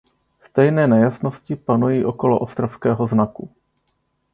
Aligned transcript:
Stejné 0.41 0.87
nejasnosti 0.87 1.55
panují 1.55 2.05
okolo 2.05 2.39
ostravského 2.39 3.07
znaku. 3.07 3.49